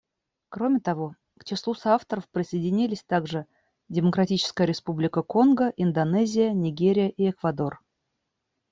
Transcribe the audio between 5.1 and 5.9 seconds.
Конго,